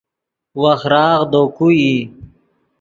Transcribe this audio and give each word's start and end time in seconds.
وخراغ 0.61 1.19
دے 1.31 1.41
کو 1.55 1.67
ای 1.77 1.95